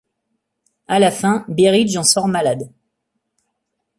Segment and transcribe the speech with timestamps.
[0.87, 2.71] À la fin, Berridge en sort malade.